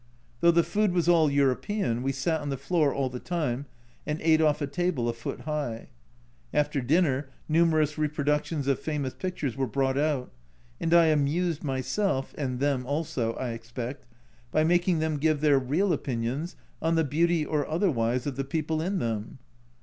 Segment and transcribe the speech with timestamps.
[0.39, 3.67] Though the food was all European, we sat on the floor all the time
[4.03, 5.89] and ate off a table a foot high.
[6.51, 10.31] After dinner numerous reproductions of famous pictures were brought out,
[10.79, 14.07] and I amused myself (and them also, I expect)
[14.51, 18.81] by making them give their real opinions on the beauty or otherwise of the people
[18.81, 19.37] in them.